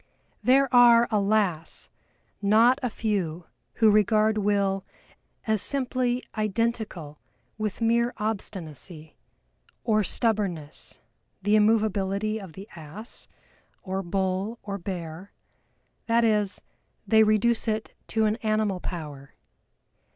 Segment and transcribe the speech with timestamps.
[0.43, 1.87] There are, alas!
[2.41, 4.83] not a few who regard Will
[5.45, 7.19] as simply identical
[7.59, 9.15] with mere obstinacy,
[9.83, 10.97] or stubbornness,
[11.43, 13.27] the immovability of the Ass,
[13.83, 15.31] or Bull, or Bear
[16.07, 16.61] that is,
[17.05, 19.35] they reduce it to an animal power.